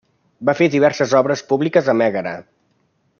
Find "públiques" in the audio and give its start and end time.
1.53-1.93